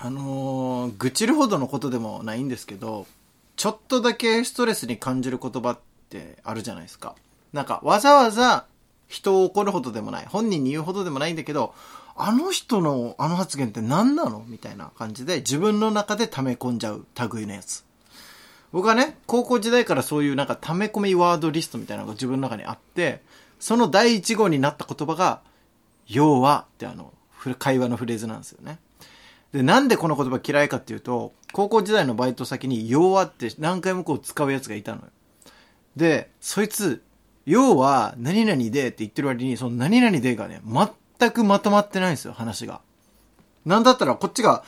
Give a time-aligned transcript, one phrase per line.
[0.00, 3.06] あのー愚痴るほどのことでもないんですけど、
[3.56, 5.78] ちょっとだけストレスに感じる言葉っ
[6.08, 7.16] てあるじゃないですか。
[7.52, 8.66] なんか、わざわざ
[9.08, 10.26] 人を怒るほどでもない。
[10.26, 11.74] 本人に言うほどでもないんだけど、
[12.14, 14.44] あの人のあの発言って何なの？
[14.46, 17.84] みたいな感じで自分の中で溜め込んじゃう類のやつ。
[18.70, 23.22] 僕はね、高校時代からそういうなんか溜め込みワードリストみたいなのが自分の中にあって、
[23.58, 25.40] その第一号になった言葉が、
[26.06, 27.12] 要はってあの、
[27.58, 28.78] 会話のフレーズなんですよね。
[29.52, 35.04] で、なんでこの言葉嫌いかっていうと、高校時代のバイト先に、要はって何回もこう使うやつがいたのよ。
[35.96, 37.02] で、そいつ、
[37.46, 40.60] 要は、何々でって言ってる割に、その何々でがね、
[41.18, 42.82] 全くまとまってないんですよ、話が。
[43.64, 44.64] なんだったら、こっちが、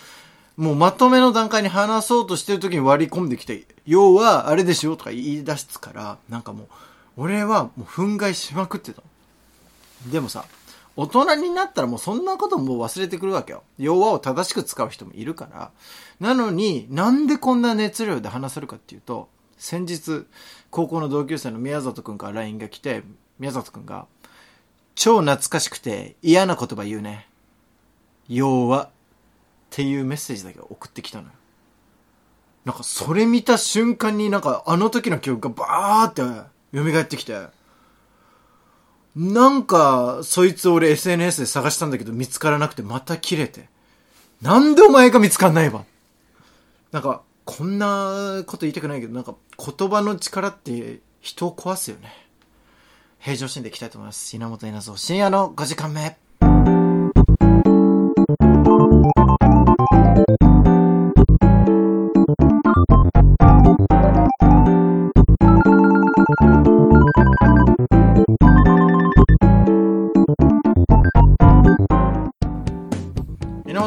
[0.57, 6.67] もうまとめの段階に話そうとしてる時に割り込んできて、要は、あれでしょとか言い出すから、なんかもう、
[7.19, 9.03] 俺はもう憤慨しまくってた。
[10.11, 10.47] でもさ、
[11.01, 13.63] 大人になったらもうそんなことも忘れてくるわけよ。
[13.79, 15.71] 要はを正しく使う人もいるから。
[16.21, 20.27] なのに、なんでこんな熱量で話せるかっていうと、先日、
[20.71, 23.03] 高校の同級生の宮里くんから LINE が来て、
[23.39, 24.07] 宮里くんが、
[24.95, 27.31] 超懐かしくて嫌な言葉言うね。
[28.29, 28.89] 要は、っ
[29.71, 31.31] ていうメッセージだけ送ってきたのよ。
[32.67, 36.23] なんかそれ見た瞬間になんかあの時の記憶がバーって
[36.77, 37.47] 蘇ってきて、
[39.17, 43.69] なんか、そいつ俺 SNS で探したんだけど見つからなくてまた切れて。
[44.41, 45.85] なんでお前が見つかんないわ？
[46.93, 52.15] なんか、こんなこと言いたくないけど、なんか言葉の力って人を壊すよね。
[53.19, 54.35] 平常心でいきたいと思います。
[54.35, 56.17] 稲本稲造深夜の5時間目。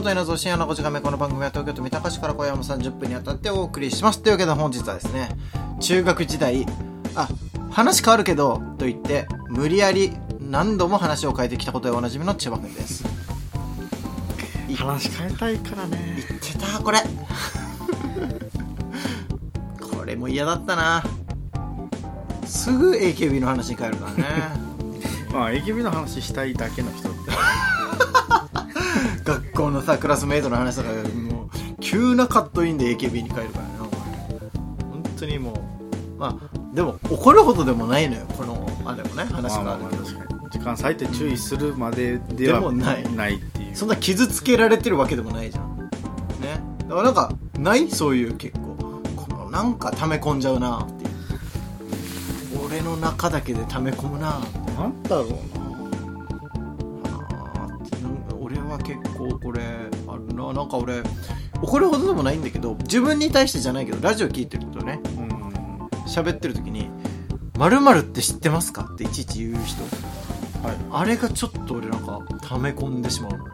[0.03, 0.99] 稲本稲造深夜の5時間目。
[0.99, 4.21] この番組は東京都三鷹市から小山30分にあたってお送りします。
[4.21, 5.29] というわけで本日はですね、
[5.79, 6.65] 中学時代、
[7.15, 7.29] あ、
[7.71, 10.11] 話変わるけど、と言って、無理やり
[10.41, 13.05] 何度も話を変えてきたことでおなじみの千葉くんです。
[14.75, 16.99] 話変えたいからね言ってた、これ。
[19.79, 21.01] これも嫌だったな。
[22.45, 24.25] すぐ AKB の話に変えるからね。
[25.31, 27.31] まあ AKB の話したいだけの人って
[29.23, 33.71] 学校のさ、クラスメイトの話とか、もう、急なカットインで AKB に変えるからね、
[34.91, 35.53] 本当にも
[36.17, 40.03] う、まあ、でも、怒るほどでもないのよ、この、あれもね、話があるけど。
[40.03, 45.77] まあ確かに時間割いて注意するまでではでもないないっていうそんな傷つけられてるわけでもないじゃん。
[45.77, 45.89] ね。
[46.83, 48.75] だからなんか、ないそういう結構。
[49.15, 51.13] このなんか溜め込んじゃうなっていう。
[52.65, 54.39] 俺の中だけで溜め込むな
[54.77, 55.62] なんだろうあ
[60.53, 61.03] ななんか俺
[61.61, 64.99] 怒るほどでもないんだけど自分に対してじゃないけどラジオ聞いてるとね。
[65.17, 65.89] なうん。
[66.07, 66.89] 喋ってる時に
[67.57, 69.83] 「まるって知ってますか?」っていちいち言う人。
[70.65, 70.75] はい。
[70.91, 73.37] あれがちょっと俺なんか溜め込んでしまうの。
[73.45, 73.51] ね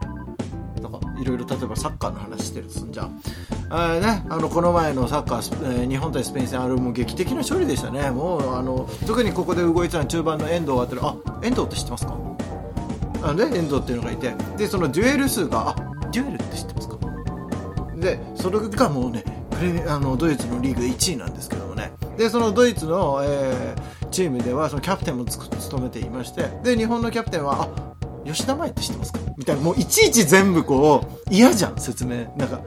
[0.82, 3.20] なんかいろいろ例えばサッカーの話してるとすんじゃん。
[3.68, 8.10] あーね、あのこの前のサッカース、えー日本対スペイン戦あれもう劇的な勝利でしたね。
[8.10, 12.16] もうあの特にここで動いてたのは中盤の遠藤あたりあ遠藤って知ってますか？
[13.22, 14.34] あのね遠藤っていうのがいて。
[14.56, 15.76] でそのデュエル数があ
[16.10, 16.79] デュエルって知ってます？
[16.79, 16.79] か
[18.00, 21.92] でそれがもうねプレあのドイツのリーグ1位なんですけどもね。
[22.16, 27.94] でそのドイツの、えーチームではそのキャプテンもつく務めていましてで日本のキャプテンはあ
[28.26, 29.20] 吉田麻也って知ってますか？
[29.36, 32.24] みたいなもういちいち全部こう嫌じゃん説明。
[32.36, 32.60] なんか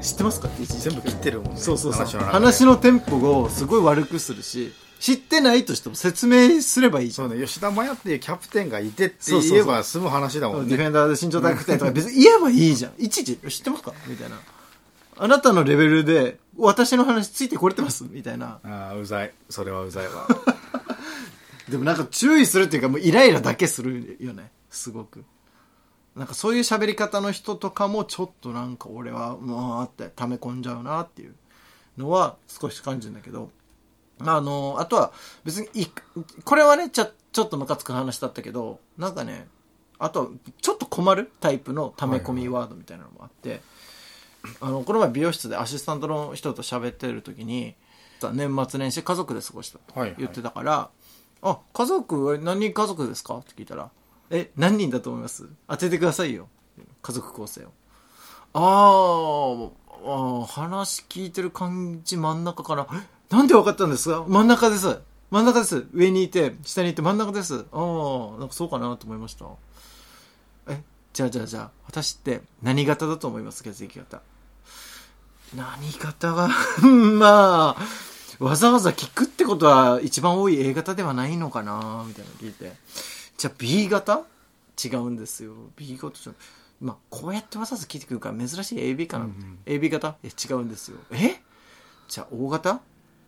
[0.00, 0.46] 知ってますか？
[0.46, 0.82] っていちいち。
[0.82, 1.56] 全部切ってるもんね。
[1.56, 2.20] そうそうそう。
[2.20, 7.28] 話のテンポをすごい悪くするし知ってないとしても説明すればいいじゃん。
[7.28, 10.68] そうね吉田麻也っていうキャプテンがいてって言えば済む話だもんね。
[10.68, 12.92] ディフェンダーで身長高くてとか別に言えばいいじゃん。
[12.96, 13.92] いちいち知ってますか？
[14.06, 14.36] みたいな。
[15.18, 18.04] あなたのレベルで私の話ついてこれてます？
[18.04, 18.60] みたいな。
[18.62, 20.26] ああうざいそれはうざいわ
[21.68, 24.50] でもなんか注意するっていうかもうイライラだけするよね。
[24.70, 25.24] すごく。
[26.16, 31.34] なんかそういう喋り方の人とかもちょっとなんか俺はもうあって溜め込んじゃうなっていう
[31.96, 33.50] のは少し感じるんだけど。
[34.20, 35.12] あの、あとは
[35.44, 35.86] 別にい、
[36.44, 39.46] これはね、ちょ、ちょっとムカつく話だったけど、なんかね、
[40.00, 40.28] あとは
[40.60, 43.62] ちょっと困るタイプの溜め込みワードみたいなのもあって、
[44.60, 47.74] あの、この前美容室でアシスタントの人と喋ってる時に、
[48.32, 50.90] 年末年始家族で過ごしたとはいはい言ってたから、
[51.42, 53.36] あ、家族は何人家族ですか？
[53.38, 53.90] って聞いたら、
[54.30, 56.48] え、何人だと思います当ててくださいよ。
[57.02, 57.68] 家族構成を。
[58.54, 59.70] あー
[60.04, 64.98] あー、話聞いてる感じ真ん中から、えなんで分かったんですか真ん中です。
[65.30, 65.86] 真ん中です。
[65.92, 67.66] 上にいて、下にいて真ん中です。
[67.72, 69.44] ああ、なんかそうかなと思いました。
[71.18, 74.22] え、じゃあじゃあじゃあ、私って何型だと思います血液型。
[75.56, 76.48] 何型が、
[76.86, 82.72] まあ、わざわざ聞くってことは一番多い A 型ではないのかなみたいなの聞いて。
[83.36, 84.22] じゃあ B 型？
[84.84, 85.54] 違うんですよ。
[85.76, 86.32] B 型じゃ、
[86.80, 89.24] まあ、こうやってわざわざ聞いてくるから珍しい AB かな。
[89.24, 90.16] うんうん AB 型？
[90.22, 90.98] え、違うんですよ。
[91.10, 91.40] え？
[92.08, 92.80] じゃあ O 型？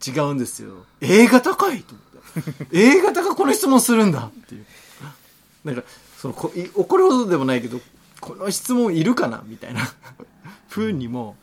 [0.07, 0.87] 違うんですよ。
[1.01, 2.03] A 型かいと思
[2.43, 2.67] って。
[2.73, 4.67] A 型がこの質問するんだっていう。
[5.65, 5.83] なんか、
[6.21, 7.81] その、こい怒るほどでもないけど、
[8.21, 9.81] この質問いるかなみたいな。
[10.69, 11.35] ふうにも、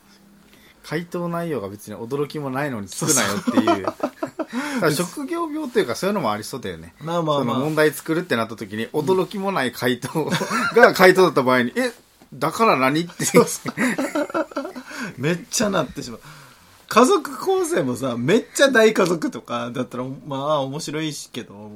[0.83, 4.93] 回答内容が別に驚きもないのに作なよっていう。
[4.93, 6.93] 職業病というかそういうのもありそうだよね。
[7.01, 7.75] まあまあまあその問。
[7.75, 10.31] 題作るってなった時に驚きもない回答
[10.75, 11.91] が回答だった場合に、え、
[12.31, 13.11] だから何って。
[15.17, 16.21] めっちゃなってしまう。
[16.89, 21.69] 家族構成もさ、めっちゃ大家族とかだったら、まあ面白いしけど、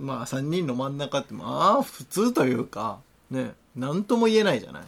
[0.00, 2.98] まあ3人の真ん中ってまあ普通というか、
[3.30, 4.82] ね、なんとも言えないじゃない。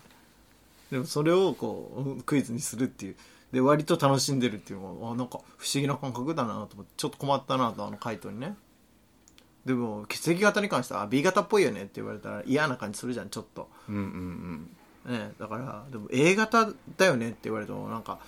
[0.91, 3.17] でもそれをこう、クイズにするっていう。
[3.53, 8.57] で、割と楽しんでるっていうのは、あ、なんか不思議な感覚だなと思って、ちょっと困ったなと、あの回答にね。
[9.65, 13.69] でも、血液型に関しては、あ B 型っぽいよねって言われたら嫌な感じするじゃん、ちょっと。
[13.89, 14.71] うんうん
[15.09, 18.19] ね、だからでも A 型だよねって言われてもなんか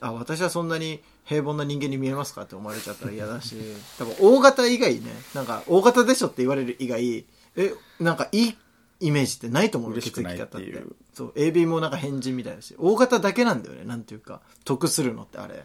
[0.00, 3.56] あ私はそんなに平凡な人間に見えますかって思われちゃったら嫌だし
[3.98, 7.24] 多分 O 型以外ねなんか O 型でしょって言われる以外
[7.56, 8.56] えなんかいい
[9.00, 10.94] イメージってないと思う血液型ってっていう。
[11.14, 15.64] そう AB もなんか変人みたいだし O 型だけなんだよねなんていうか得するのってあれ。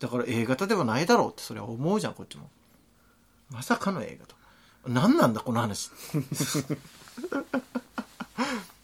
[0.00, 2.50] だから A 型ではないだろうってそれは思うじゃんこっちも。
[3.50, 4.34] まさかの A 型
[4.86, 5.90] 何なんだこの話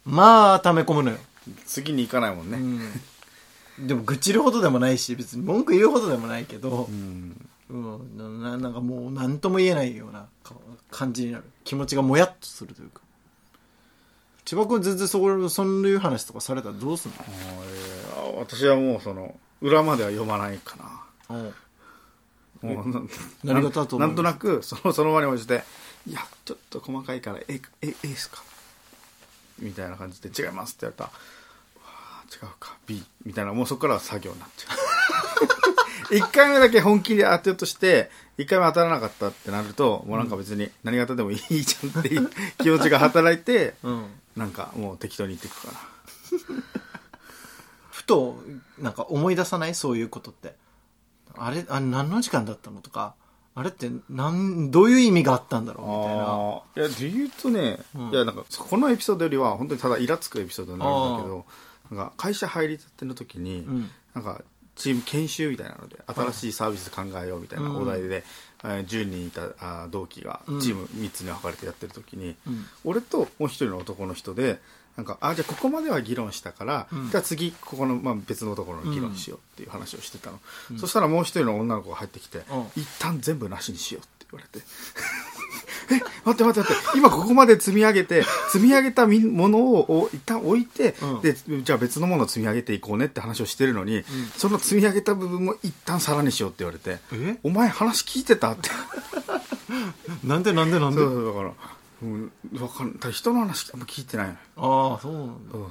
[0.04, 1.18] まあ溜め込むのよ。
[1.46, 1.58] うん。
[1.66, 2.58] 次に行かないもんね。
[2.58, 3.00] うん、
[3.86, 7.48] でも愚痴るほどでもないし別に文句言うほどでもないけどう、ん。
[7.68, 10.54] うんななんかもう何とも言えないようなか
[10.90, 13.00] 感じになる気持ちがもやっとするというか
[14.44, 20.76] 千葉君全然そこそういう話とかされたらどうすんあー私はもうその、裏までは読まないか
[21.28, 21.36] な。
[21.36, 21.52] の
[22.74, 24.08] もうな何型だと思う？
[24.08, 25.62] なんとなくそのその場に応じて
[26.08, 28.42] 「いやちょっと細かいから A, A, A ですか?」
[29.60, 31.39] みたいな感じで「違います」って言われたら「わあ
[32.32, 32.76] 違うか。
[32.86, 34.76] B」みたいなもうそこからは作業になっちゃう。
[36.14, 42.28] 1回目だけ本気で当てようとして1回目当たらなかったってなるともうなんか別に何型でもいいじゃんっていう
[42.58, 44.06] 気持ちが働いて うん。
[44.36, 45.78] なんかもう適当に言っていくかな。
[47.90, 48.40] ふと
[48.78, 49.74] なんか思い出さない？
[49.74, 50.54] そういうことって。
[51.36, 53.14] あれあれ何の時間だったのとか
[53.54, 55.86] あれってなんどういう意味があったんだろう？
[55.86, 56.24] みたいな。
[56.24, 58.10] ああいやで言うとね、うん。
[58.10, 61.44] いやなんかこのエピソードよりは本当にただイラつくエピソードになるんだけど
[61.90, 63.90] なんか会社入りたての時に、うん。
[64.14, 64.42] なんか
[64.76, 68.24] チーム研修みたいなので新しいサービス考えようみたいなお題で、
[68.64, 70.60] えー10人いたあー同期がうん。
[70.60, 72.64] チーム3つに分かれてやってる時に、うん。
[72.84, 74.58] 俺ともう一人の男の人で
[74.96, 77.10] なんかあじゃあここまでは議論したから、うん。
[77.10, 80.40] じゃあ次ここの、まあ、別のところの議論しようっていう話をしてたの、
[80.78, 82.66] そしたらもう一人の女の子が入ってきて、うん。
[82.76, 84.64] 一旦全部なしにしようって言われて。
[85.92, 86.98] え 待って待って待って。
[86.98, 91.20] 今ここまで積み上げて積み上げたみものをお一旦置いて、うん。
[91.20, 94.04] でじゃあ別のものを積み上げていこうねって話をしてるのに、
[94.36, 97.38] その積み上げた部分も一旦さらにしようって言われてえ？
[97.42, 98.70] お前話聞いてたって。
[100.24, 101.00] なんでなんでなんで？
[101.00, 101.52] そうだから、
[102.02, 104.38] うん、わかんない人の話あんま聞いてないのよ。
[104.56, 105.58] ああそうなんだ。
[105.58, 105.66] う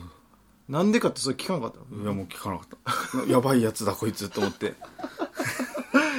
[0.69, 3.31] なんでかってそれ聞かなかったいやもう聞かなかった。
[3.31, 4.75] やばいやつだこいつと思って、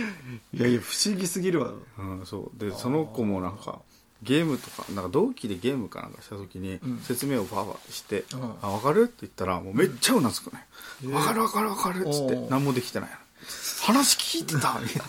[0.55, 1.73] いやいや不思議すぎるわ。
[1.99, 2.59] うん、そう。
[2.59, 3.81] でその子もなんか
[4.23, 7.01] ゲームとかなんか同期でゲームかなんかした時にうん。
[7.01, 8.55] 説明をバーバーして「うん。
[8.63, 10.67] あ分かる?」って言ったらもうめっちゃうなずくね
[11.03, 13.17] 「分かる分かる分かる」っつって何もできてないの
[13.83, 14.79] 話聞いてた。
[14.81, 15.05] みたいな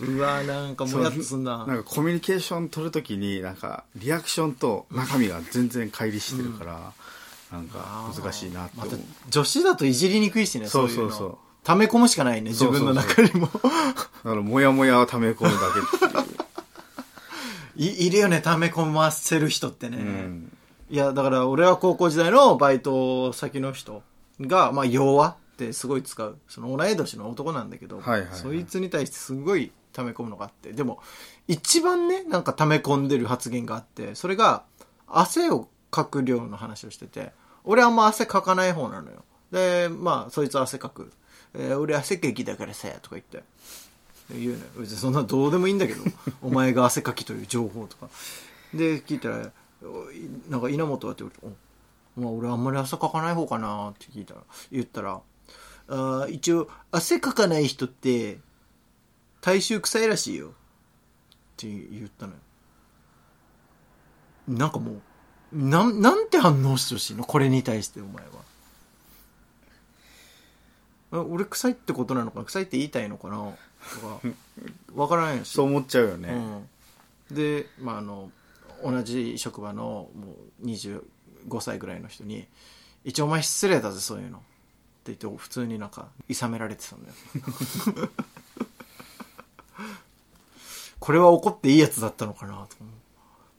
[0.00, 1.66] うわなんかもやっとすんな。
[1.66, 6.92] なんかコミュニケーション取るときになんかリアクションと中身が全然乖離してるから、
[7.52, 13.46] なんか難しいなってま思う、た女子だといじりにくいしねそうそうそう溜め込むしかないね自分の中にも。
[13.46, 13.60] だか
[14.24, 16.32] らモヤモヤを溜め込むだけっていう。
[18.04, 20.56] いいるよね溜め込ませる人ってね、うん。
[20.90, 24.02] いやだから俺は高校時代のバイト先の人
[24.40, 28.38] がまあ弱ってすごい使うその同い年の男なんだけど、はいはいはい。
[28.38, 30.72] そいつに対してすごい溜め込むのがあって。
[30.72, 31.00] でも
[31.48, 34.64] 一番ねなんか溜め込んでる発言があってそれが
[35.06, 37.32] 汗をかく量の話をしてて
[37.64, 39.22] 俺あんま汗かかない方なのよ。
[39.52, 41.12] でまあそいつ汗かく、
[41.54, 43.42] えー俺汗かきだからさとか言って。
[44.30, 46.02] 言うの別にそんなどうでもいいんだけど。
[46.42, 48.08] お前が汗かきという情報とか。
[48.72, 49.52] で聞いたら
[50.48, 51.24] なんか稲本はって
[52.14, 54.42] まあ、俺あんまり汗かかない方かなって聞いたら。
[54.70, 55.20] 言ったら
[55.88, 58.38] あ一応汗かかない人って
[59.40, 60.48] 体臭臭いらしいよ。
[60.48, 60.50] っ
[61.56, 62.38] て言ったのよ。
[64.48, 65.00] なんかもう
[65.52, 67.24] なんなんて反応してほしいの？
[67.24, 68.30] これに対してお前は。
[71.12, 72.44] 俺臭いってことなのかな？
[72.46, 73.36] 臭いって言いたいのかな？
[73.36, 73.46] と
[74.00, 74.20] か
[74.94, 75.50] わからないし。
[75.50, 76.30] そう思っちゃうよね、
[77.30, 78.30] うん、で、まあ、あの
[78.82, 81.02] 同じ職場のもう25
[81.60, 82.46] 歳ぐらいの人に
[83.04, 84.40] 「一応お前失礼だぜそういうの」っ
[85.04, 87.14] て言って普通になんか諌められてたんだよ。
[90.98, 92.66] これは怒っていいやつだったのかな？
[92.68, 92.76] と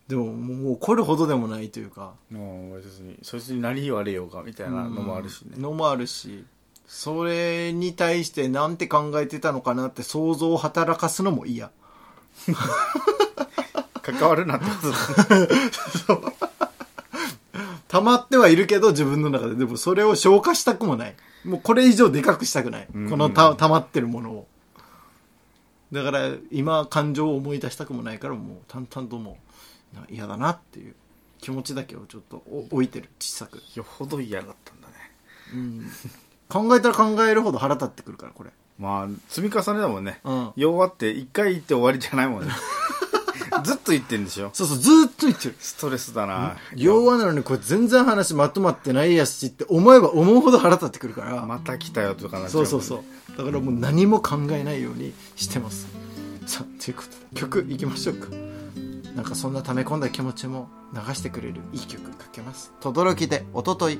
[0.08, 2.14] でももう怒るほどでもないというか。
[2.30, 6.46] もう別にそいつに何言われようかみたいなのもあるしね、のもあるし
[6.88, 11.72] それに対してなんて考えてたのかなって想像を働かすのも嫌。
[14.02, 14.72] 関わるなってこ
[16.08, 16.34] とだ。
[17.88, 19.56] 溜まってはいるけど自分の中で。
[19.56, 21.16] でもそれを消化したくもない。
[21.46, 23.10] もうこれ以上でかくしたくない、うん。
[23.10, 24.48] このた溜まってるものを。
[25.92, 29.38] だから今感情を思い出したくもないからもう淡々とも
[29.94, 30.96] うな嫌だなっていう
[31.40, 33.10] 気持ちだけをちょっとお置いてる。
[33.20, 34.94] 小さく、よほど嫌だったんだね。
[35.54, 35.92] うん、
[36.50, 38.52] 考えたら考えるほど腹立ってくるからこれ。
[38.80, 40.52] まあ積み重ねだもんね、うん。
[40.56, 42.52] 弱って一回言って終わりじゃないもんね。
[43.64, 44.50] ずっと言ってんでしょ。
[44.54, 45.56] そうそうずーっと言ってる。
[45.60, 46.58] ストレスだな。
[46.76, 53.38] 弱なのにこれ全然話まとまってないやしって思えば思うほど腹立ってくるから、また来たよとかなっちゃそうそうそう。
[53.38, 55.88] だからもう何も考えないようにしてます。
[56.46, 58.28] さあということで曲いきましょうか。
[59.16, 62.74] なんかそんな溜め込んだ気持ちも流してくれるいい曲かけます。
[62.82, 64.00] 轟でおととい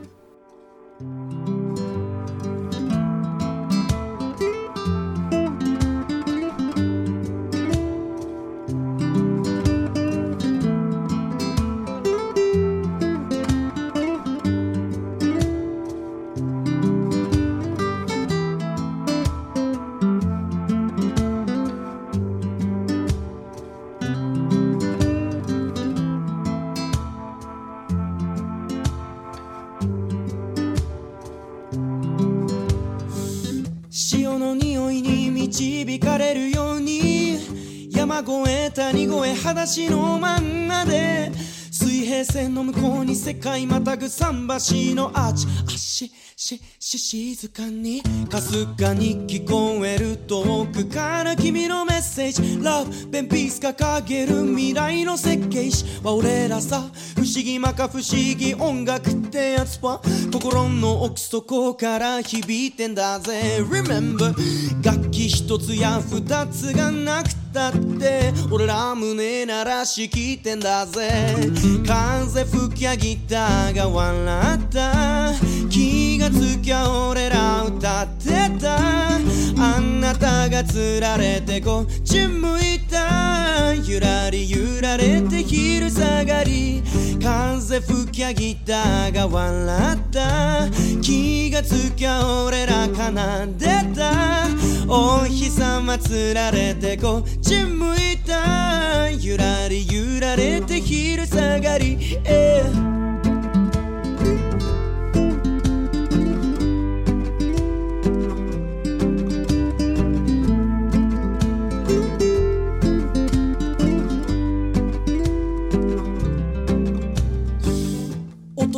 [38.64, 41.32] え谷越え裸足のまんまで。
[41.70, 44.48] 水平線の向こうに世界またぐ桟
[44.92, 45.48] 橋のアーチ。
[45.68, 48.02] あししし静かに。
[48.30, 52.42] かすかに聞こえる遠くから君のメッセージ。
[52.60, 56.84] Love ペンピース掲げる未来の設計士は俺らさ
[57.24, 58.04] 思議まか不思
[58.36, 60.02] 議音楽ってやつは
[60.32, 63.60] 心の奥底から響いてんだぜ。
[63.62, 64.34] Remember
[64.84, 71.36] 楽器一つや二つがなくたって俺ら胸鳴らし聞いてんだぜ。
[71.86, 75.32] 風吹きゃギターが笑った。
[76.24, 86.82] がつきゃ俺ら歌ってたあなたがつられてこっち向いたゆらりゆられて昼下がり
[87.22, 90.70] 風吹きゃギターが笑った
[91.02, 92.94] 気がつきゃ俺ら奏
[93.58, 94.48] でた
[94.88, 103.03] お日様つられてこっち向いたゆらりゆられて昼下がり、え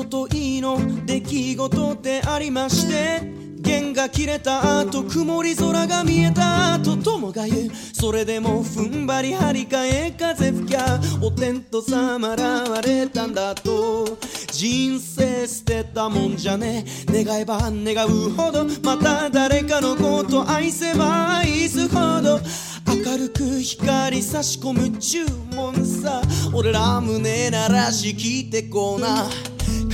[0.06, 0.80] とといの？
[1.06, 3.22] 出来事でありまして？
[3.62, 7.72] 弦が切れた後曇り空が見えた後友が言う。
[7.94, 14.18] それでも踏ん張り張り替え風吹きゃお天道様現れたんだと。
[14.52, 16.86] 人生捨てたもんじゃね。
[17.08, 18.66] 願えば願うほど。
[18.84, 22.40] また誰かのこと愛せば愛すほど。
[22.88, 26.22] 明るく光差し込む注文さ。
[26.54, 29.26] 俺ら胸鳴らし聞いてこうな。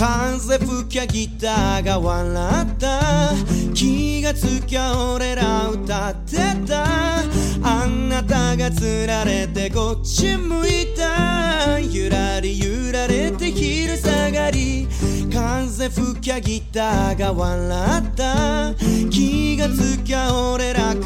[0.01, 3.35] 風吹きゃギターが笑った。
[3.75, 7.19] 気がつきゃ俺ら歌ってた。
[7.61, 11.77] あなたがつられてこっち向いた。
[11.79, 14.50] ゆらりゆられて昼下がり。
[15.41, 18.75] 風吹きゃギターが笑った。
[19.09, 21.01] 気がつきゃ俺ら奏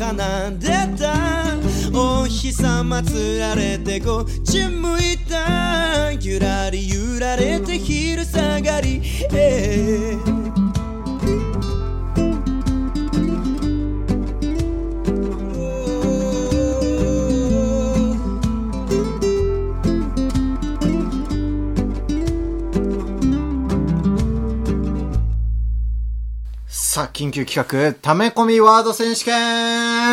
[0.59, 1.55] でた。
[1.97, 6.11] お日様つられてこっち向いた。
[6.19, 9.01] ゆらり揺られて昼下がり、
[9.31, 9.54] え
[27.15, 30.11] 緊急企画ため込みワード選手権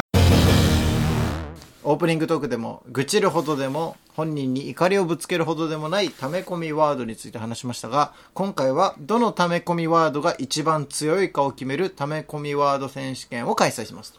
[1.83, 14.15] オープニングトークでも、愚痴るほどでも、本人に怒りをぶつけるほどでもない溜め込みワードについて話しましたが、今回はどの溜め込みワードが一番強いかを決める溜め込みワード選手権を開催します。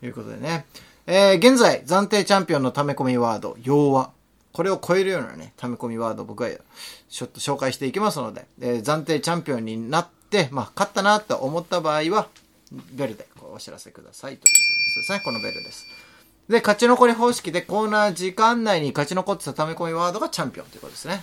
[0.00, 0.64] ということでね。
[1.06, 4.12] えー、現在、暫定チャンピオンの溜め込みワード、要は、
[4.54, 6.48] これを超えるようなね、溜め込みワード僕は
[7.10, 10.17] ちょっと紹介していきますので、えー暫定チャンピオンになって、
[10.52, 12.28] まあ、勝ったなと思った場合は、
[12.92, 14.58] ベルでお知らせくださいというこ
[14.94, 15.20] とですね。
[15.24, 15.86] このベルです。
[16.48, 21.22] で、勝ち残り方式でコーナー時間内に勝ち残ってた溜め込みワードがチャンピオンということですね。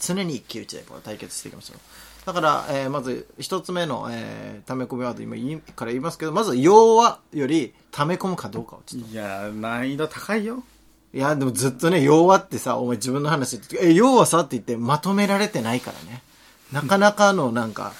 [0.00, 1.78] 常に一騎打ちでこう対決していきましょう。
[2.26, 10.62] だから、えーまず一つ目の、えー、溜め込みワード今から言いますけど、まず、要はより溜め込むかどうかをちょっといや難易度高いよ
[11.14, 16.22] いや、でもずっとね、要はってさ、お前自分の話え、要はさって言ってまとめられてないからね。
[16.72, 17.92] なかなかのなんか、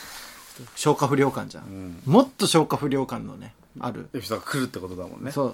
[0.74, 2.00] 消化不良感じゃん。
[2.04, 5.46] もっと消化不良感のね、ある、エピソードが来るってことだもんねそ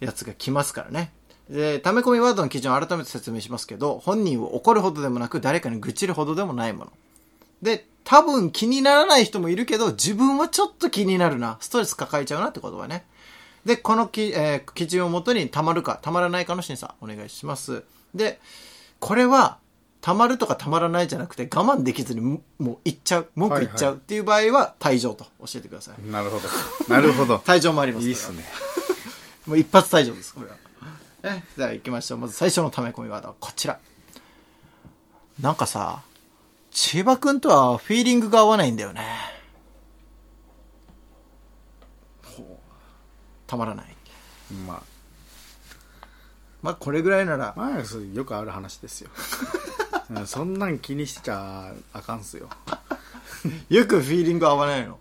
[0.00, 1.12] う、やつが来ますからね。
[1.50, 6.92] で、溜め込みワードの基準を改めて説明しますけど、本人を怒るほどでもなく、誰かに愚痴るほどでもないもの。
[7.62, 11.58] で、多分気にならない人もいるけど、自分はちょっと気になるな。
[11.60, 13.04] ストレス抱えちゃうなってことはね。
[13.64, 17.82] で、このき、えー基準をもとに溜まるか、溜まらないかの審査、お願いします。
[18.14, 18.40] で、
[19.00, 19.58] これは、
[20.00, 26.10] 溜まるとか溜まらないじゃなくて、我慢できずに、ももう行っちゃう、文句言っちゃうっていう場合は、退場と教えてください。
[26.10, 26.48] なるほど
[26.94, 28.44] なるほど 退場もありますいいっすね
[29.46, 30.56] もう一発退場です、これは。
[31.24, 32.18] え、じゃあ行きましょう。
[32.18, 33.78] まず最初の溜め込みワードはこちら。
[35.40, 36.02] なんかさ、
[36.70, 39.04] 千葉くんとはフィーリングが合わないんだよね。
[43.46, 43.96] たまらない。
[44.66, 44.82] まあ
[46.62, 47.78] まあ、これぐらいなら、まあ
[48.14, 49.10] よくある話ですよ
[50.10, 52.48] うんそんなん気にしちゃあかんっすよ
[53.68, 54.98] よくフィーリング合わないの？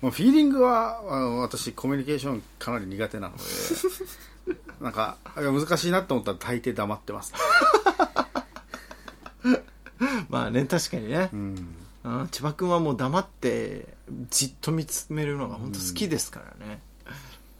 [0.00, 3.42] もうフィーリングはあの私コミュニケーションかなり苦手なので
[4.80, 7.34] なんか難しいなと思ったら大抵黙ってます、
[10.30, 11.36] まあね、確かにねう。
[11.36, 13.86] ん、うん、千葉くんはもう黙って、
[14.30, 16.80] じっと見つめるのが本当好きですからね。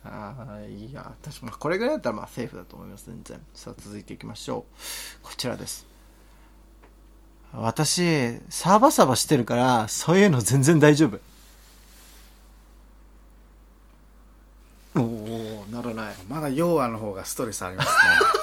[0.03, 3.39] ああ、いや、確かに、これぐらいだったらまあセーフだと思います、全然。
[3.55, 4.75] さあ、続いていきましょう。
[5.23, 5.87] こちらです。
[7.53, 11.19] 私、サバサバしてるから、そういうの全然大丈夫。
[14.97, 16.15] おおならない。
[16.29, 17.91] まだ要はの方がストレスあります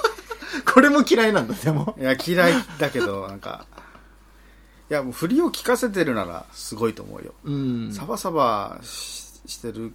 [0.74, 1.94] これも嫌いなんだ、でも。
[1.98, 3.66] ねいや嫌いだけどなんか
[4.90, 7.94] いやもう振りを聞かせてるならすごいと思うよ、うん。
[7.94, 9.94] サバサバししてる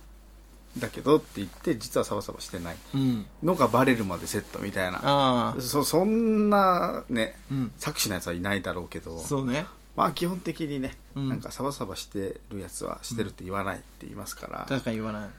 [0.79, 3.27] だけどって言って実はサバサバしてないうん。
[3.43, 7.73] のがバレるまでセットみたいなああ、そそんなねうん。
[7.79, 9.67] 作詞のやつはいないだろうけどそうね。
[9.97, 15.31] まあ基本的にね、うんなんかサバサバしてるやつはしてるって言わないって言いますから、確かに言わない。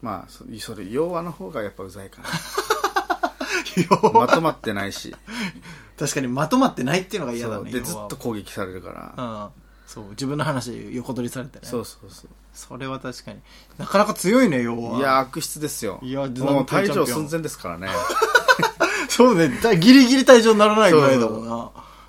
[0.00, 2.28] まあそそれ弱和の方がやっぱうざいかな
[4.12, 5.14] まとまってないし
[5.98, 7.70] 確かにまとまってないっていうのが嫌だね。
[7.70, 9.65] でずっと攻撃されるから、うん。
[9.86, 11.66] そう、自分の話横取りされてね。
[11.66, 13.38] そうそうそうそれは確かに。
[13.78, 14.98] なかなか強いね、要は。
[14.98, 16.00] いや、悪質ですよ。
[16.02, 16.30] いやもう
[16.64, 17.88] 退場寸前ですからね。
[19.08, 21.54] そうね、だギリギリ退場にならないぐらいだもんな。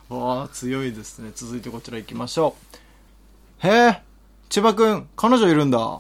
[0.09, 1.31] わあ、強いですね。
[1.35, 2.55] 続いてこちら行きましょ
[3.63, 3.67] う。
[3.67, 4.01] へえ、
[4.49, 5.99] 千葉くん、彼女いるんだ。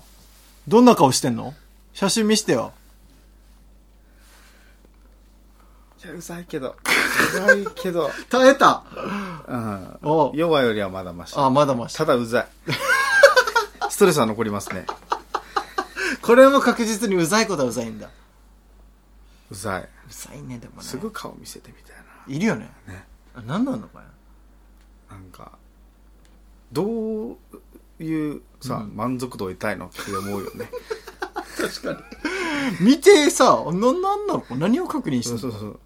[0.67, 1.53] どんな顔してんの？
[1.93, 2.73] 写真見してよ。
[6.03, 6.75] いや、うざいけど。
[7.33, 8.11] うざいけど。
[8.29, 8.83] 耐えた
[9.47, 9.97] うん。
[10.03, 11.33] お弱よりはまだまし。
[11.35, 11.93] あ、まだまし。
[11.93, 12.47] ただうざい。
[13.89, 14.85] ストレスは残りますね。
[16.21, 18.09] これも確実にうざいことはうざいんだ。
[19.49, 19.81] うざい。
[19.81, 20.83] うざいね、でもね。
[20.83, 22.69] すぐ顔見せてみたいいるよね。
[22.85, 22.93] な。
[22.93, 23.05] ね。
[23.35, 23.99] あ何なんのか
[25.09, 25.15] な？
[25.15, 25.53] なんか、
[26.71, 27.37] どう
[28.03, 30.69] いうさ、うん満足度を得たいのって思うよね。
[31.57, 32.85] 確かに。
[32.85, 34.45] 見てさ、な、なんなの？
[34.57, 35.39] 何を確認してんの？
[35.39, 35.79] そうそうそう。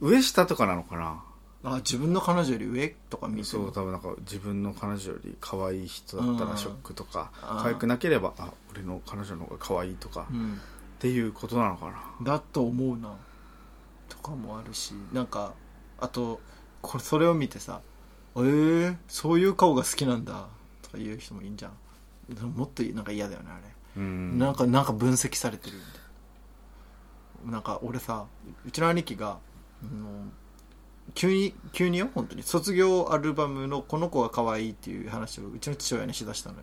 [0.00, 1.22] 上下とかなのかな？
[1.66, 10.60] あ、自分の彼女より上とか見てそう、多分なんか自分の彼女より可愛い人だったらショックとか、あー可愛くなければ、あ、俺の彼女の方が可愛いとか、っうん。
[10.98, 11.86] ていうことなのか
[12.20, 12.32] な？
[12.34, 13.14] だと思うな。
[14.08, 15.54] とかもあるし、なんか、
[15.98, 16.40] あと、
[16.82, 17.80] これ、それを見てさ、
[18.36, 20.48] えー、そういう顔が好きなんだ、
[20.82, 21.72] とか言う人もいいんじゃん。
[22.34, 23.62] でももっとなんか嫌だよね、あれ。
[23.96, 24.38] うん。
[24.38, 25.92] なんか、なんか分析されてるみたい
[27.46, 27.52] な。
[27.52, 28.26] なんか、俺さ、
[28.66, 29.38] うちの兄貴が、
[31.14, 36.62] 急に、急によ、本当に、卒業アルバムのこの子が可愛いっていう話をうちの父親にしだしたのよ。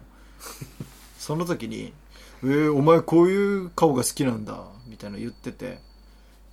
[1.18, 1.94] その時に、
[2.44, 5.80] えー、お前こういう顔が好きなんだ、みたいな言ってて、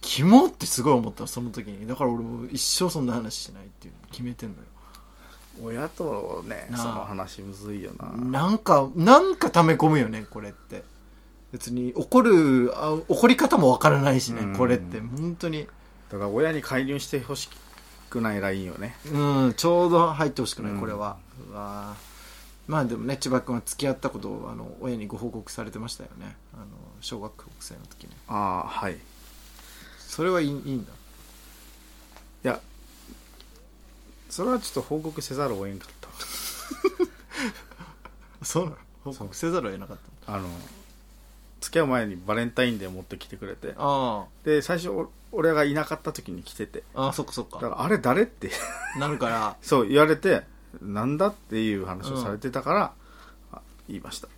[0.01, 1.87] キモってすごい思ったのその時に。
[1.87, 4.63] だから俺も一生そんな話しないっていうの決めてんのよ。
[5.61, 8.13] 親とね、その話むずいよな。
[8.13, 10.85] なんか、なんか溜め込むよね、これって。
[11.53, 15.67] 別に怒るあ怒り方もわからないしね、うんこれって本当に
[16.11, 17.49] だから親に介入してほし
[18.11, 18.97] くないラインよね。
[19.13, 20.81] うんちょうど入ってほしくない、うん。
[20.81, 21.17] これは。
[22.67, 26.37] まあでもね千葉君は付き合ったことをあの親にご報告されてましたよね。
[26.55, 26.67] あの
[27.01, 28.11] 小学生の時に。
[28.29, 28.95] ああはい。
[28.95, 28.97] い
[29.99, 30.93] それはいいいいんだ。
[32.43, 32.61] や
[34.31, 36.09] それはちょっと報告せざるを得んかった。
[38.45, 38.77] そうなの？
[39.05, 40.49] 報告せざるを得なかったあの
[41.69, 43.75] 付き合う前にバレンタインデー持ってきてくれて。
[43.77, 46.83] あで最初お俺がいなかった時に来てて。
[46.95, 47.57] あああそっかそっか。
[47.57, 48.51] だからあれ誰って。
[48.99, 49.57] なるから。
[49.61, 50.45] そう言われて
[50.81, 52.93] なんだっていう話をされてたから、
[53.53, 54.29] あ言いました。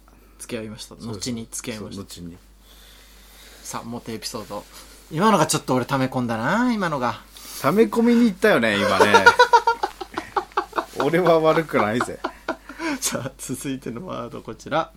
[0.41, 1.97] 付き合いました後に付き合いました。
[1.97, 2.37] そう後に。
[3.63, 4.65] さあモテエピソード。
[5.13, 7.21] 今のがちょっと俺溜め込んだな今のが。
[7.63, 9.25] 溜め込みに行ったよね今ね。
[10.99, 12.19] 俺は悪くないぜ。
[13.01, 14.93] さあ続いてのワードこちら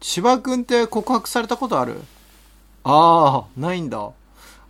[0.00, 2.00] 千葉君って告白されたことある？
[2.84, 4.10] ああないんだ。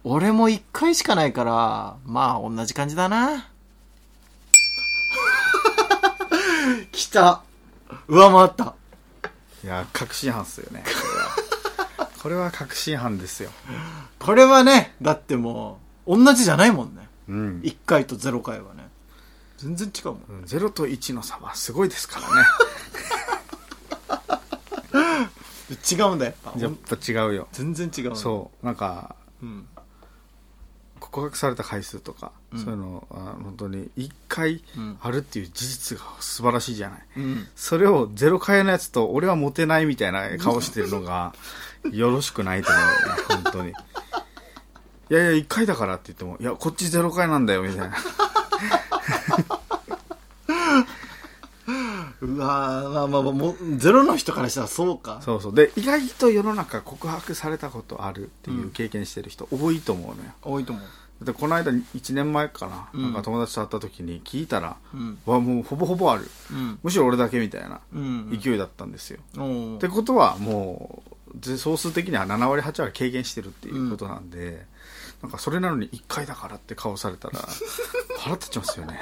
[0.04, 3.48] 俺も一回しかないからまあ同じ感じだな。
[6.92, 7.42] 来た。
[8.06, 8.74] 上回った。
[9.64, 10.84] いや確信犯っすよね。
[10.84, 12.10] これは。
[12.22, 13.50] これは確信犯ですよ。
[14.18, 17.08] これはねだってもう同じじゃないもんね。
[17.28, 17.60] うん。
[17.62, 18.88] 1回と0回はね。
[19.58, 20.44] 全然違うもん。
[20.46, 22.46] 0と1の差はすごいですからね
[25.70, 26.52] 違うんだやっぱ。
[26.58, 27.48] やっぱ違うよ。
[27.52, 28.66] 全然違うそう。
[28.66, 29.68] なんかう、うん、
[30.98, 32.64] 告白された回数とか、うん。
[32.64, 34.98] そういうのあ本当に1回うん。
[35.00, 37.46] あるっていう事実が素晴らしいじゃない、うん。
[37.54, 41.34] それをゼロ回のやつと俺はモテないみたいな顔してるのが
[41.92, 43.72] よろしくないと思うよね本当に。
[45.10, 47.96] いやいや1回だからって言ってもいやこっちゼロ回なんだよみたいな
[52.28, 55.20] うわーまあまあまあもうゼロの人からしたらそうか。
[55.22, 55.54] そうそう。
[55.54, 60.30] で意外と世の中告白されたことあるっていう経験してる人多いと思うのよ。
[60.42, 61.24] 多いと思う。
[61.24, 63.02] でこの間1年前かな,、うん。
[63.02, 65.18] なんか友達と会った時に聞いたら、うん。
[65.26, 66.30] わもうほぼほぼある。
[66.52, 66.78] うん。
[66.82, 68.38] むしろ俺だけみたいなうん。
[68.40, 71.02] 勢いだったんですよ、おーってことはも
[71.34, 74.66] うぜ総数的には7割8割経験してるっていうことなんで、
[75.22, 77.40] なんかそれなのに1回だからって顔されたら
[78.18, 79.00] 腹立ちますよね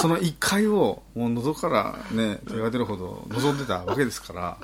[0.00, 4.56] その1回をもう喉からね手が出るほど望んでたわけですから。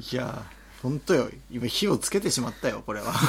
[0.00, 1.28] いやー本当よ。
[1.50, 3.12] 今火をつけてしまったよこれは。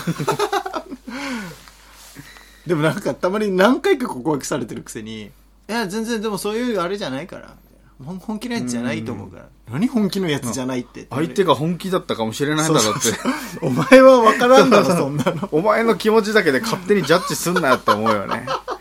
[2.65, 5.31] でもなんかたまに何回か告白されてるくせにい
[5.67, 7.55] や全然でもそういうあれじゃないから。
[8.03, 9.45] 本気のやつじゃないと思うから。
[9.71, 11.07] 何本気のやつじゃないって。
[11.09, 13.17] 相手が本気だったかもしれないんだろうって
[13.65, 15.47] お前は分からんだろそんなの。
[15.53, 18.45] お前の気持ちだけで勝手にジャッジすんなよって思うよね。
[18.45, 18.72] い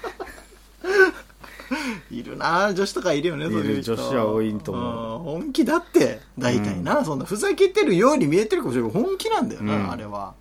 [2.32, 3.94] るな女子とかいるよねそういう人。
[3.94, 5.20] 女子は多いと思う。
[5.20, 9.90] ん本気だって大体な、そんなふざけてるように見えてるかもしれないけど本気なんだよな、うん。
[9.92, 10.34] あれは。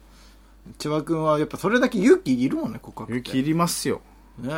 [0.77, 4.01] 千葉君はやっぱそれだけ勇気いるもんね告白勇気いりますよ、
[4.39, 4.51] ね。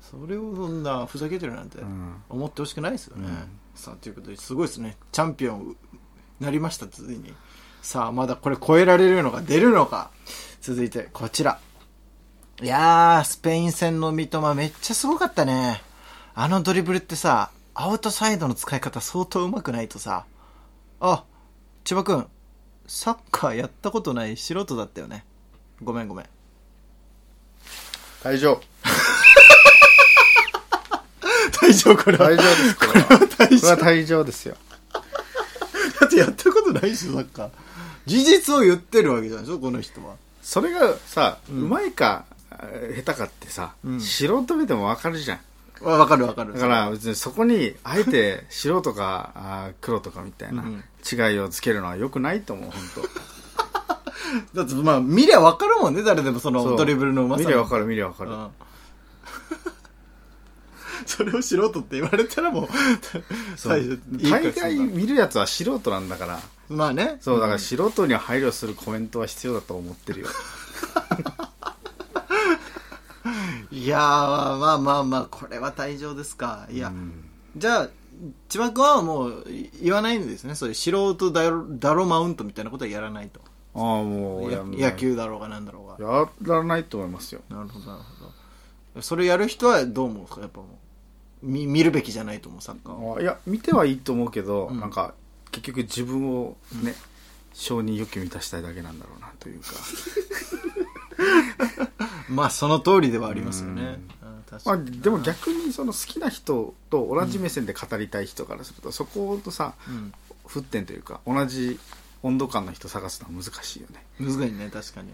[0.00, 2.14] それをそんなふざけてるなんてうん。
[2.28, 3.36] 思ってほしくないですよね、うん。
[3.74, 4.96] さあということですごいですね。
[5.12, 5.76] チャンピオン
[6.40, 7.32] なりましたついに。
[7.82, 10.10] さあまだこれ超えられるのか出るのか。
[10.60, 11.58] 続いてこちら。
[12.62, 15.82] いやースペイン戦の三笘めっちゃすごかったね
[16.34, 20.24] あのドリブルってさアウトサイドの使い方相当うまくないとさ
[21.00, 21.24] あ
[21.84, 22.26] 千葉君
[22.86, 25.24] サッカーやったことない素人だったよね。
[25.82, 26.26] ごめんごめん。
[28.22, 28.60] 退場
[31.60, 32.30] 大丈夫これは。
[32.30, 33.26] 退場ですこれはこれは
[33.78, 34.56] 退場ですよ。
[36.00, 37.50] だってやったことないでしょサッカー。
[38.06, 40.14] 事実を言ってるわけじゃないでしょこの人は。
[40.42, 42.24] それがさ、うまいか
[42.60, 44.00] えー下手かってさ、うん。
[44.00, 45.40] 素人目でもわかるじゃん
[45.80, 46.54] わわかるわかる。
[46.54, 50.84] だから別にそこにあえて白とかあー黒とかみたいなうん。
[51.04, 53.04] 違いをつけるのはよくないと思う本
[54.54, 58.48] だってまあ見りゃわかるもんね誰でもそ当のドリブルのうまさ見りゃわかる見りゃわかる、うん。
[61.06, 62.68] それを素人って言われたらもう
[63.66, 66.40] 大概見るやつは素人なんだから。
[66.70, 67.18] まあね。
[67.20, 70.28] そうだから素人には配慮するコメントは必要だと思ってるよ
[73.84, 76.66] いやーまあまあまあこれは退場ですか。
[76.70, 77.24] いや、うん。
[77.56, 77.88] じゃあ
[78.48, 79.44] 千葉君はもう
[79.82, 80.54] 言わないんですね？
[80.54, 83.40] そういう素人だろだろマウントみたいなことはやらないと。
[83.74, 86.30] ああもう野球だろうがなんだろうが。
[86.48, 87.42] やらないと思いますよ。
[87.50, 88.24] なるほどなるほ
[88.94, 89.02] ど。
[89.02, 90.40] それやる人はどう思うんですか？
[90.40, 90.66] やっぱも
[91.42, 93.18] う見見るべきじゃないと思うサッカーは。
[93.18, 94.80] あいや見てはいいと思うけど、うん。
[94.80, 95.12] なんか
[95.50, 96.94] 結局自分をね、
[97.52, 99.66] 承認欲求満たしたいだけなんだろうなというか
[102.28, 104.00] まあその通りではありますよね、
[104.64, 110.12] まあ、でも逆にその好きな人と同じ目線で語りたい人からすると、そことさうん。
[110.46, 111.78] 沸点というか同じ
[112.22, 114.04] 温度感の人探すのは難しいよね。
[114.18, 115.10] 難しいね確かに。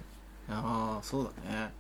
[0.49, 1.73] ああそうだね。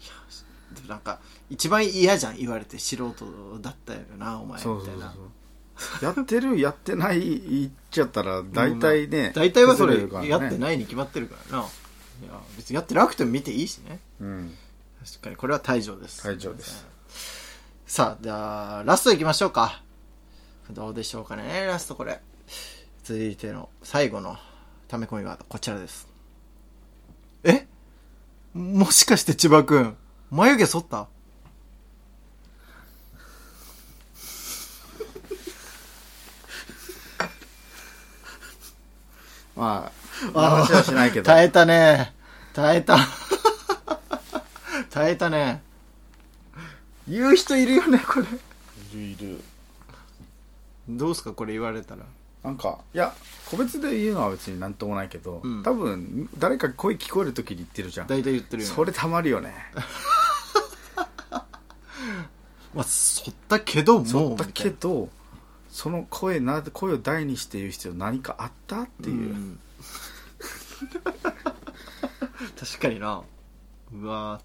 [0.00, 5.14] いやなんか一番嫌じゃん言われて素人だったよなお前みたいな。
[6.02, 11.66] やってる やってない言っちゃったら大体ね、大体はそれやってないに決まってるからな
[12.22, 13.98] いや別にやってなくても見ていいしね。
[14.20, 14.56] うん。
[15.04, 16.26] 確かにこれは退場です。
[16.26, 16.86] 退場です。
[17.86, 19.82] さあじゃあラストいきましょうか。
[20.70, 21.64] どうでしょうかね。
[21.66, 22.20] ラストこれ。
[23.02, 24.36] 続いての最後の
[24.88, 26.08] ため込みワードこちらです。
[27.42, 27.66] え？
[28.54, 29.96] もしかして千葉くん
[30.30, 31.08] 眉毛剃った？
[39.56, 42.12] まあ話はしないけど耐えたね。
[42.52, 42.98] 耐えた。
[44.90, 45.62] 耐えたね。
[47.08, 48.26] 言う人いるよねこれ。
[48.26, 48.28] い
[48.94, 49.40] るいる。
[50.88, 52.02] どうすかこれ言われたら。
[52.42, 53.14] なんかいや
[53.50, 55.62] 個別で言うのは別になんともないけど、うん。
[55.62, 58.06] 多分誰か声聞こえる時に言ってるじゃん。
[58.06, 58.74] 大体言ってるよね。
[58.74, 59.54] それたまるよね。
[62.74, 65.08] まあ剃ったけどもそうだみたけど
[65.70, 69.58] その声な声を大にして言う必要何かあったっていう、ん
[72.58, 73.22] 確かにな。
[73.92, 74.40] うわ。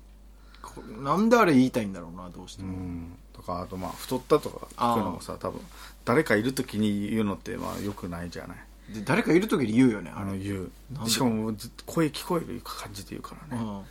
[0.61, 3.17] こなんであれ言いたいんだろうなどうしてうも、ん。
[3.33, 5.61] とかあとまあ太ったとか聞くのもさ多分
[6.03, 8.57] 誰かいる時に言うのってまあよくないじゃない。
[8.93, 10.31] で誰かいる時に言うよねあれ。
[10.31, 10.71] あの言う。
[10.91, 11.09] なんで？
[11.11, 13.67] しかもずっと声聞こえる感じで言うからね、うん。
[13.67, 13.83] なん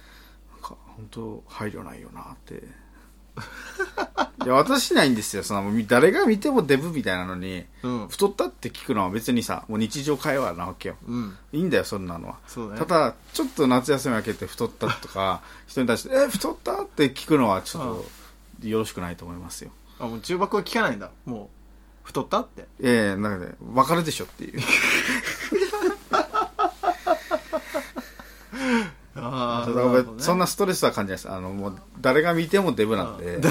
[0.61, 2.63] か本当配慮ないよなって
[4.45, 5.43] いや私しないんですよ。
[5.43, 8.09] その誰が見てもデブみたいなのに、うん。
[8.09, 10.97] 太ったって聞くのは別にさもう日常会話なわけよ。
[11.07, 11.37] うん。
[11.53, 12.37] いいんだよそんなのは。
[12.57, 12.79] ね。
[12.79, 17.81] ただちょっと夏休み明けて太ったとか 人に対して「え太った?」って聞くのはちょ
[18.61, 19.71] っとよろしくないと思いますよ。
[19.99, 21.11] あもう中爆は聞かないんだ。
[21.25, 21.51] も
[22.05, 22.67] う太ったって？
[22.81, 24.61] ええなんかね分かるでしょっていう
[29.21, 31.31] あだからそんなストレスは感じないです。
[31.31, 33.41] あのもう誰が見てもデブなんで。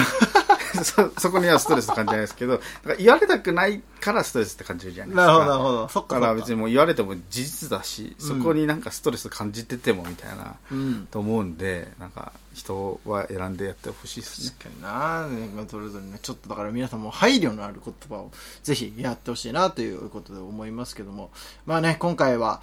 [0.84, 2.60] そそこにはストレス感じないですけど
[2.98, 5.26] 言われたくないからストレスって感じるじゃないですか。
[5.26, 5.88] なるほどなるほど。
[5.90, 11.08] そっだから別にもう言われても事実だし、そこになんかストレス感じててもみたいな、うん。
[11.10, 14.56] と思うんでなんか人は選んでやってほしいですね。
[14.60, 18.32] 確かにな、それぞれねちょっとだから皆さんも配慮のある言葉を
[18.64, 21.32] ぜひやってほしいなということで思いますけども。
[21.66, 22.62] まあね今回は、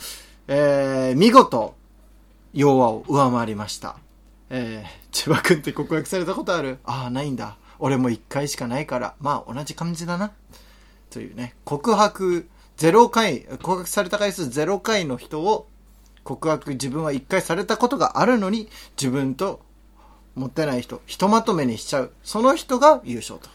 [0.48, 1.74] えー、見事
[2.54, 3.96] 弱を上回りました。
[4.48, 6.78] えー、千葉君って告白されたことある？
[6.84, 7.56] ああないんだ。
[7.80, 9.14] 俺も一回しかないから。
[9.20, 10.32] まあ同じ感じだな。
[11.10, 11.54] というね。
[11.64, 15.66] 告白0回告白された回数0回の人を
[16.22, 19.60] 告白自分は1回されたことがあるのに自分と
[20.34, 22.12] 持ってない人ひとまとめにしちゃう。
[22.22, 23.48] その人が優勝と。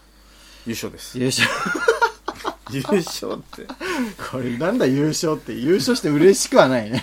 [0.66, 1.18] 優勝です。
[1.18, 1.48] 優勝。
[2.70, 3.66] 優勝って。
[4.30, 5.54] これなんだ優勝って。
[5.54, 7.02] 優勝して嬉しくはないね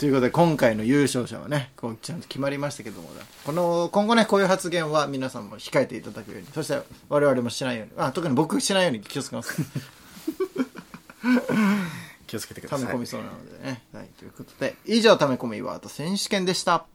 [0.00, 3.10] ということで今回の優勝者はねこうちゃんと決まりましたけども
[3.44, 6.46] この今後ねこういう発言は皆さんも控えていただくように。
[6.54, 7.92] そして我々もしないように。
[7.98, 9.60] あ特に僕しないように気をつけます。
[12.26, 12.86] 気をつけてく溜ださい。
[12.88, 13.82] め込みそうなのでね。
[13.92, 16.86] はい、ということで、以上、溜め込みワード選手権でした。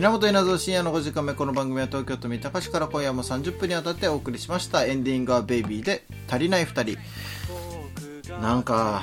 [0.00, 4.86] 稲本稲造深夜の5時間目この番組は東京都三鷹市から今夜も30分にわたってお送りしました。
[4.86, 6.96] エンディングはベイビーで足りない2
[8.24, 8.40] 人。
[8.40, 9.02] なんか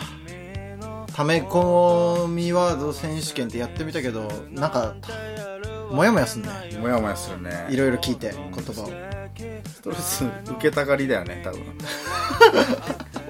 [1.14, 4.96] ため込みワード選手権ってやってみたけどなんか
[5.92, 6.50] もやもやすんね。
[6.82, 7.68] もやもやするね。
[7.70, 8.90] いろいろ聞いて言葉を。
[9.68, 11.62] ストレス受けたがりだよね多分。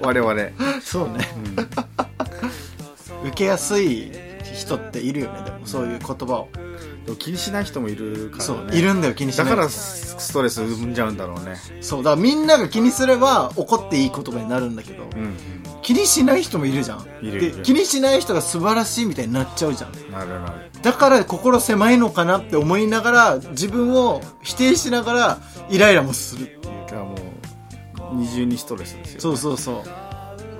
[0.00, 0.80] 我々。
[0.80, 1.18] そうね、
[3.24, 4.10] 受けやすい
[4.54, 6.48] 人っているよねでもそういう言葉を、
[7.16, 8.44] 気にしない人もいるからね。
[8.44, 11.56] そういるんだよ気にしないだからストレス生んじゃうんだろうね。
[11.80, 15.36] そうだからみんなが気にすれば怒っていい言葉になるんだけど、うん、
[15.82, 17.04] 気にしない人もいるじゃん。
[17.22, 19.92] で気にしない人が素晴らしいみたいになっちゃうじゃん。
[20.10, 20.70] なるなる。
[20.82, 25.38] だから心狭いのかなって思いながら自分を否定しながら
[25.70, 26.86] イライラもするっていう。
[26.86, 27.18] だからもう
[28.16, 29.74] 二重にストレスですよそうそうそう。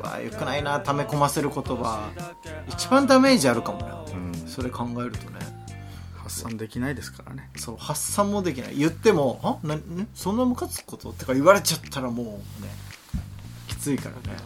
[0.01, 2.11] うわよくないな溜め込ませる言葉。
[2.69, 4.49] 一番ダメージあるかもな、うん。
[4.49, 5.39] それ考えるとね
[6.29, 7.51] 発散できないですからね。
[7.57, 8.77] そう発散もできない。
[8.77, 9.81] 言っても「あなな
[10.15, 12.69] そんなムカつくこと?」とか言われちゃったらもうね
[13.67, 14.37] きついからね。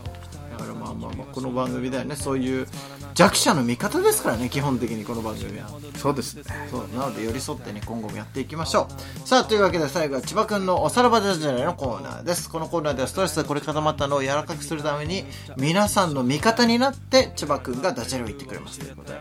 [0.52, 2.68] だからまあまあまあこの番組ではねそういう
[3.14, 5.70] 弱者の味方ですからね基本的にこの番組は。
[5.96, 6.44] そうですね。
[6.70, 8.88] そうなので寄り添ってね今後もやっていきましょ
[9.24, 9.28] う。
[9.28, 12.48] さあというわけで最後は千葉くんのおさらばダジャレのコーナーです。
[12.48, 15.24] このコーナーではストレスでこれ固まったのを柔らかくするために
[15.56, 19.20] 皆さんの味方になって千葉くんがダジャレを言ってくれますということで。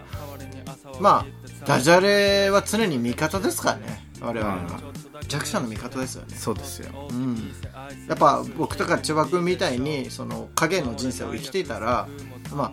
[1.00, 4.82] まあダジャレは常に味方ですからね我々は、
[5.28, 6.36] 弱者の味方ですよね。
[6.36, 7.08] そうですよ。
[7.10, 7.36] うん。
[8.08, 12.08] やっぱ僕とか千葉君みたいにその影の人生を生きていたら
[12.54, 12.72] まあ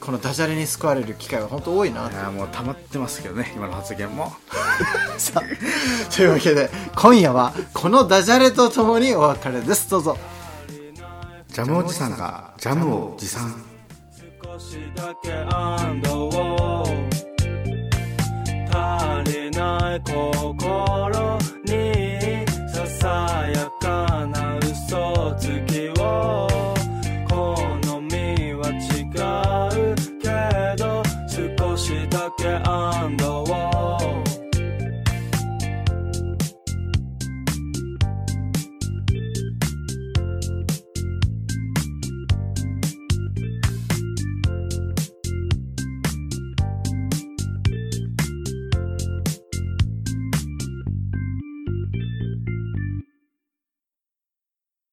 [0.00, 4.32] このダジャレに救われる機会は本当多いないやもう溜まってますけどね今の発言も。
[5.18, 9.88] さあというわけで今夜はこのダジャレとともにお別れです。
[9.88, 10.18] どうぞ。
[11.48, 13.64] ジャムおじさんがジャムを持参
[14.42, 16.75] 少しだけ安堵を
[20.04, 25.75] 心にささやかな嘘つき